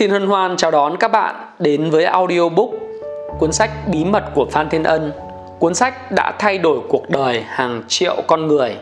[0.00, 2.70] Xin hân hoan chào đón các bạn đến với audiobook
[3.38, 5.12] cuốn sách Bí mật của Phan Thiên Ân.
[5.58, 8.76] Cuốn sách đã thay đổi cuộc đời hàng triệu con người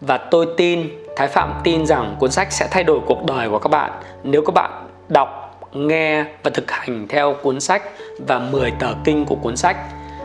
[0.00, 3.58] và tôi tin, Thái Phạm tin rằng cuốn sách sẽ thay đổi cuộc đời của
[3.58, 3.92] các bạn
[4.24, 4.70] nếu các bạn
[5.08, 7.82] đọc, nghe và thực hành theo cuốn sách
[8.26, 9.76] và 10 tờ kinh của cuốn sách.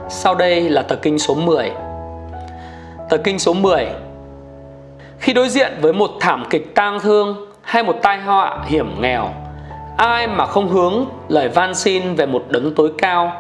[0.09, 1.71] Sau đây là tờ kinh số 10.
[3.09, 3.88] Tờ kinh số 10
[5.20, 9.46] Khi đối diện với một thảm kịch tang thương hay một tai họa hiểm nghèo
[9.98, 13.32] ai mà không hướng lời van xin về một đấng tối cao?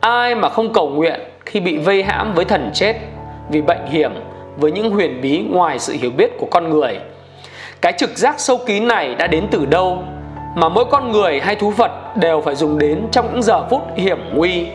[0.00, 2.96] Ai mà không cầu nguyện khi bị vây hãm với thần chết?
[3.50, 4.12] Vì bệnh hiểm
[4.56, 6.98] với những huyền bí ngoài sự hiểu biết của con người.
[7.80, 9.98] Cái trực giác sâu kín này đã đến từ đâu
[10.54, 13.82] mà mỗi con người hay thú vật đều phải dùng đến trong những giờ phút
[13.96, 14.66] hiểm nguy?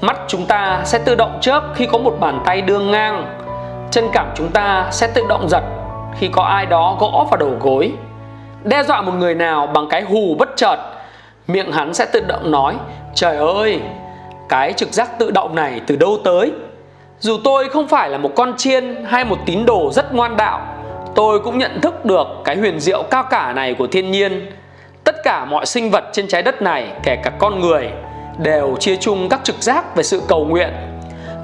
[0.00, 3.26] Mắt chúng ta sẽ tự động chớp khi có một bàn tay đưa ngang.
[3.90, 5.62] Chân cảm chúng ta sẽ tự động giật
[6.18, 7.92] khi có ai đó gõ vào đầu gối
[8.64, 10.76] đe dọa một người nào bằng cái hù bất chợt,
[11.46, 12.74] miệng hắn sẽ tự động nói,
[13.14, 13.80] trời ơi,
[14.48, 16.52] cái trực giác tự động này từ đâu tới?
[17.18, 20.60] Dù tôi không phải là một con chiên hay một tín đồ rất ngoan đạo,
[21.14, 24.50] tôi cũng nhận thức được cái huyền diệu cao cả này của thiên nhiên.
[25.04, 27.90] Tất cả mọi sinh vật trên trái đất này, kể cả con người,
[28.38, 30.68] đều chia chung các trực giác về sự cầu nguyện.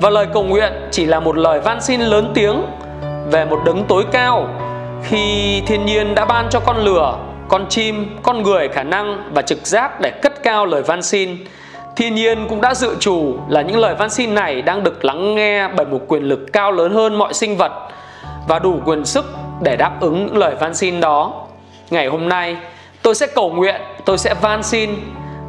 [0.00, 2.62] Và lời cầu nguyện chỉ là một lời van xin lớn tiếng
[3.30, 4.48] về một đấng tối cao
[5.04, 9.42] khi thiên nhiên đã ban cho con lửa, con chim, con người khả năng và
[9.42, 11.36] trực giác để cất cao lời van xin,
[11.96, 15.34] thiên nhiên cũng đã dự trù là những lời van xin này đang được lắng
[15.34, 17.72] nghe bởi một quyền lực cao lớn hơn mọi sinh vật
[18.48, 19.24] và đủ quyền sức
[19.62, 21.46] để đáp ứng những lời van xin đó.
[21.90, 22.56] Ngày hôm nay,
[23.02, 24.90] tôi sẽ cầu nguyện, tôi sẽ van xin.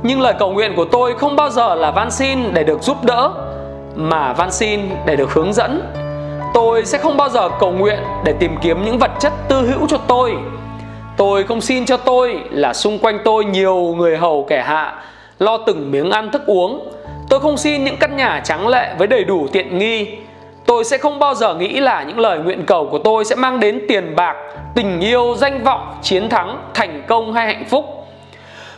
[0.03, 3.03] Nhưng lời cầu nguyện của tôi không bao giờ là van xin để được giúp
[3.03, 3.31] đỡ,
[3.95, 5.81] mà van xin để được hướng dẫn
[6.53, 9.87] tôi sẽ không bao giờ cầu nguyện để tìm kiếm những vật chất tư hữu
[9.87, 10.35] cho tôi.
[11.17, 15.03] Tôi không xin cho tôi là xung quanh tôi nhiều người hầu kẻ hạ,
[15.39, 16.91] lo từng miếng ăn thức uống.
[17.29, 20.07] Tôi không xin những căn nhà trắng lệ với đầy đủ tiện nghi.
[20.65, 23.59] Tôi sẽ không bao giờ nghĩ là những lời nguyện cầu của tôi sẽ mang
[23.59, 24.35] đến tiền bạc,
[24.75, 27.85] tình yêu, danh vọng, chiến thắng, thành công hay hạnh phúc.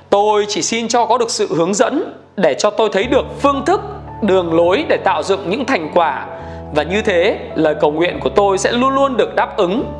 [0.09, 3.65] Tôi chỉ xin cho có được sự hướng dẫn để cho tôi thấy được phương
[3.65, 3.81] thức,
[4.21, 6.25] đường lối để tạo dựng những thành quả
[6.75, 9.93] và như thế, lời cầu nguyện của tôi sẽ luôn luôn được đáp ứng.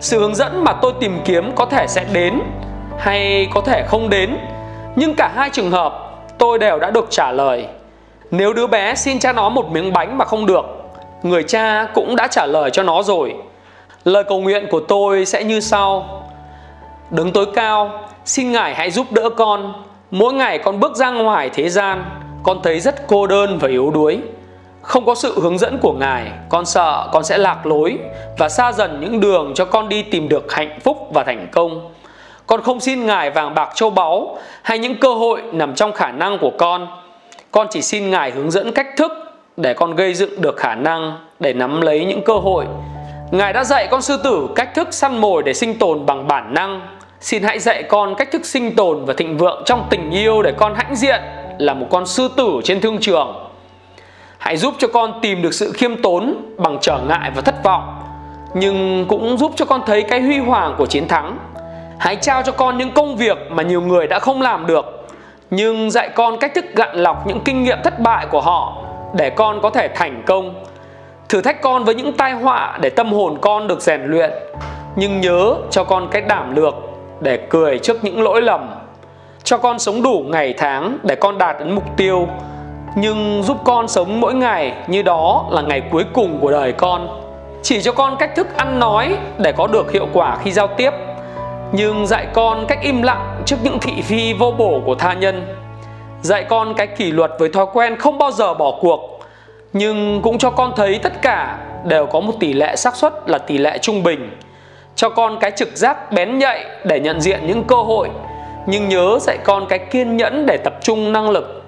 [0.00, 2.40] Sự hướng dẫn mà tôi tìm kiếm có thể sẽ đến
[2.98, 4.36] hay có thể không đến,
[4.96, 7.66] nhưng cả hai trường hợp tôi đều đã được trả lời.
[8.30, 10.64] Nếu đứa bé xin cha nó một miếng bánh mà không được,
[11.22, 13.34] người cha cũng đã trả lời cho nó rồi.
[14.04, 16.22] Lời cầu nguyện của tôi sẽ như sau.
[17.10, 17.90] Đứng tối cao,
[18.24, 19.72] xin ngài hãy giúp đỡ con.
[20.10, 22.04] Mỗi ngày con bước ra ngoài thế gian,
[22.42, 24.18] con thấy rất cô đơn và yếu đuối
[24.90, 27.98] không có sự hướng dẫn của ngài, con sợ con sẽ lạc lối
[28.38, 31.92] và xa dần những đường cho con đi tìm được hạnh phúc và thành công.
[32.46, 36.12] Con không xin ngài vàng bạc châu báu hay những cơ hội nằm trong khả
[36.12, 36.86] năng của con.
[37.50, 39.12] Con chỉ xin ngài hướng dẫn cách thức
[39.56, 42.64] để con gây dựng được khả năng để nắm lấy những cơ hội.
[43.30, 46.54] Ngài đã dạy con sư tử cách thức săn mồi để sinh tồn bằng bản
[46.54, 46.80] năng.
[47.20, 50.52] Xin hãy dạy con cách thức sinh tồn và thịnh vượng trong tình yêu để
[50.56, 51.20] con hãnh diện
[51.58, 53.49] là một con sư tử trên thương trường
[54.40, 57.98] hãy giúp cho con tìm được sự khiêm tốn bằng trở ngại và thất vọng,
[58.54, 61.38] nhưng cũng giúp cho con thấy cái huy hoàng của chiến thắng.
[61.98, 65.08] Hãy trao cho con những công việc mà nhiều người đã không làm được,
[65.50, 68.82] nhưng dạy con cách thức gạn lọc những kinh nghiệm thất bại của họ
[69.14, 70.64] để con có thể thành công.
[71.28, 74.30] Thử thách con với những tai họa để tâm hồn con được rèn luyện,
[74.96, 76.74] nhưng nhớ cho con cách đảm lược
[77.20, 78.68] để cười trước những lỗi lầm.
[79.44, 82.28] Cho con sống đủ ngày tháng để con đạt đến mục tiêu
[82.94, 87.20] nhưng giúp con sống mỗi ngày như đó là ngày cuối cùng của đời con.
[87.62, 90.90] Chỉ cho con cách thức ăn nói để có được hiệu quả khi giao tiếp.
[91.72, 95.56] Nhưng dạy con cách im lặng trước những thị phi vô bổ của tha nhân.
[96.22, 99.20] Dạy con cái kỷ luật với thói quen không bao giờ bỏ cuộc.
[99.72, 103.38] Nhưng cũng cho con thấy tất cả đều có một tỷ lệ xác suất là
[103.38, 104.30] tỷ lệ trung bình.
[104.96, 108.08] Cho con cái trực giác bén nhạy để nhận diện những cơ hội.
[108.66, 111.59] Nhưng nhớ dạy con cái kiên nhẫn để tập trung năng lực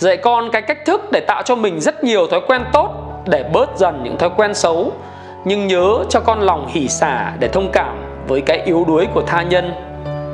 [0.00, 2.88] dạy con cái cách thức để tạo cho mình rất nhiều thói quen tốt
[3.26, 4.92] để bớt dần những thói quen xấu.
[5.44, 7.96] Nhưng nhớ cho con lòng hỉ xả để thông cảm
[8.28, 9.72] với cái yếu đuối của tha nhân.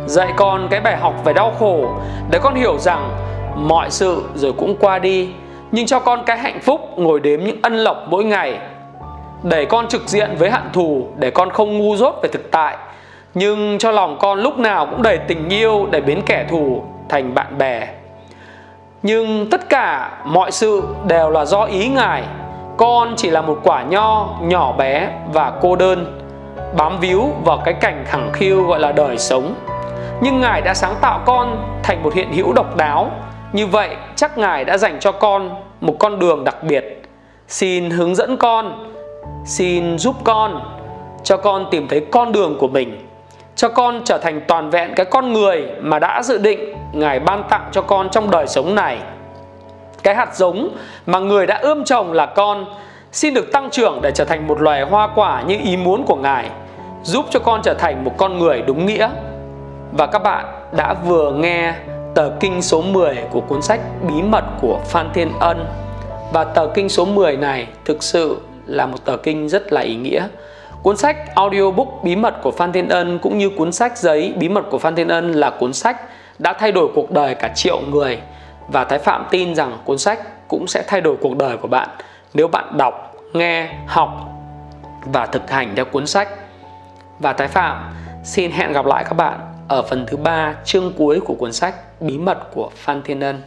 [0.07, 1.89] Dạy con cái bài học về đau khổ
[2.31, 3.11] để con hiểu rằng
[3.57, 5.29] mọi sự rồi cũng qua đi,
[5.73, 8.59] nhưng cho con cái hạnh phúc ngồi đếm những ân lộc mỗi ngày.
[9.43, 12.77] Để con trực diện với hạn thù, để con không ngu dốt về thực tại.
[13.35, 17.35] Nhưng cho lòng con lúc nào cũng đầy tình yêu để biến kẻ thù, thành
[17.35, 17.89] bạn bè
[19.06, 22.23] nhưng tất cả mọi sự đều là do ý ngài
[22.76, 26.20] con chỉ là một quả nho nhỏ bé và cô đơn
[26.76, 29.55] bám víu vào cái cảnh khẳng khiu gọi là đời sống
[30.20, 33.11] nhưng Ngài đã sáng tạo con thành một hiện hữu độc đáo.
[33.53, 37.03] Như vậy, chắc Ngài đã dành cho con một con đường đặc biệt.
[37.49, 38.93] Xin hướng dẫn con,
[39.44, 40.61] xin giúp con,
[41.25, 43.06] cho con tìm thấy con đường của mình,
[43.56, 47.44] cho con trở thành toàn vẹn cái con người mà đã dự định Ngài ban
[47.50, 48.99] tặng cho con trong đời sống này.
[50.03, 50.76] Cái hạt giống
[51.06, 52.64] mà người đã ươm trồng là con
[53.12, 56.17] xin được tăng trưởng để trở thành một loài hoa quả như ý muốn của
[56.17, 56.50] Ngài,
[57.03, 59.08] giúp cho con trở thành một con người đúng nghĩa.
[59.93, 60.44] Và các bạn
[60.76, 61.75] đã vừa nghe
[62.14, 65.67] tờ kinh số 10 của cuốn sách Bí mật của Phan Thiên Ân.
[66.32, 68.37] Và tờ kinh số 10 này thực sự
[68.67, 70.29] là một tờ kinh rất là ý nghĩa.
[70.82, 74.49] Cuốn sách audiobook Bí mật của Phan Thiên Ân cũng như cuốn sách giấy Bí
[74.49, 75.96] mật của Phan Thiên Ân là cuốn sách
[76.38, 78.19] đã thay đổi cuộc đời cả triệu người
[78.69, 81.88] và Thái Phạm tin rằng cuốn sách cũng sẽ thay đổi cuộc đời của bạn
[82.34, 84.28] nếu bạn đọc, nghe, học
[85.05, 86.28] và thực hành theo cuốn sách.
[87.19, 87.94] Và Thái Phạm
[88.25, 91.75] xin hẹn gặp lại các bạn ở phần thứ ba chương cuối của cuốn sách
[92.00, 93.43] Bí mật của Phan Thiên Ân.